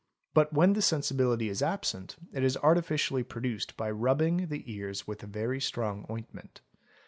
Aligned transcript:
But, 0.33 0.51
when 0.51 0.73
this 0.73 0.87
sensibility 0.87 1.47
is 1.47 1.61
absent, 1.61 2.15
it 2.33 2.43
is 2.43 2.57
artificially 2.57 3.21
produced 3.21 3.77
by 3.77 3.91
rubbing 3.91 4.47
the 4.47 4.63
ears 4.65 5.05
with 5.05 5.21
very 5.21 5.61
strong 5.61 6.07
ointment. 6.09 6.61